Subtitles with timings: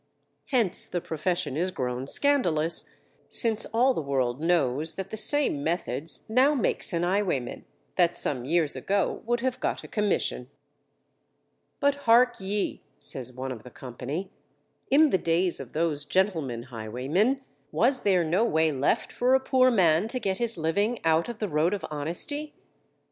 [0.47, 2.89] _Hence the profession is grown scandalous,
[3.29, 7.65] since all the world knows that the same methods now makes an highwayman,
[7.97, 10.49] that some years ago would have got a commission.
[11.79, 14.31] But hark ye, says one of the company,
[14.91, 17.41] _in the days of those gentlemen highwaymen,
[17.71, 21.37] was there no way left for a poor man to get his living out of
[21.37, 22.55] the road of honesty?